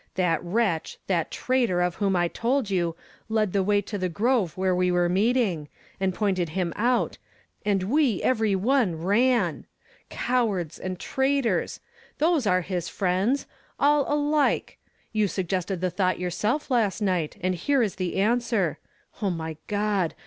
[0.15, 2.95] That wretch, that traitor of whom I told you,
[3.29, 7.19] led the way to the grove where we were meeting, and pointed him out
[7.63, 9.67] and we every one ran!
[10.09, 11.81] Cowards and traitors'
[12.17, 13.45] those are his friends
[13.79, 14.79] I All alike!
[15.13, 18.79] You suggested the thought yourself last night, and here is the answer.
[19.21, 20.15] O my God